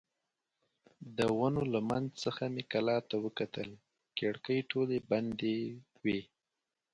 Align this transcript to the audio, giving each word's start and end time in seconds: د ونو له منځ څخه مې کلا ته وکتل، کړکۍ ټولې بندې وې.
د 1.17 1.19
ونو 1.37 1.63
له 1.73 1.79
منځ 1.89 2.07
څخه 2.23 2.43
مې 2.53 2.63
کلا 2.71 2.97
ته 3.09 3.15
وکتل، 3.25 3.69
کړکۍ 4.17 4.59
ټولې 4.71 4.97
بندې 5.09 5.57
وې. 6.03 6.19